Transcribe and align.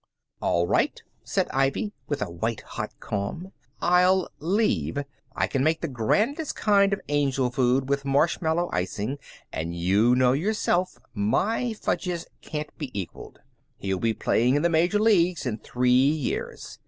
"All 0.41 0.65
right," 0.65 0.99
said 1.23 1.47
Ivy, 1.53 1.91
with 2.07 2.23
a 2.23 2.31
white 2.31 2.61
hot 2.61 2.89
calm. 2.99 3.51
"I'll 3.83 4.29
leave. 4.39 4.97
I 5.35 5.45
can 5.45 5.63
make 5.63 5.81
the 5.81 5.87
grandest 5.87 6.55
kind 6.55 6.91
of 6.91 7.01
angel 7.07 7.51
food 7.51 7.87
with 7.87 8.03
marshmallow 8.03 8.67
icing, 8.73 9.19
and 9.53 9.75
you 9.75 10.15
know 10.15 10.33
yourself 10.33 10.97
my 11.13 11.73
fudges 11.73 12.25
can't 12.41 12.75
be 12.79 12.89
equaled. 12.99 13.41
He'll 13.77 13.99
be 13.99 14.15
playing 14.15 14.55
in 14.55 14.63
the 14.63 14.69
major 14.71 14.97
leagues 14.97 15.45
in 15.45 15.59
three 15.59 15.91
years. 15.91 16.79